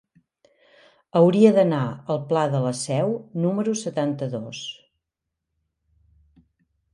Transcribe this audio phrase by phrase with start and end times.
[1.19, 1.81] Hauria d'anar
[2.13, 3.13] al pla de la Seu
[3.45, 4.63] número setanta-dos.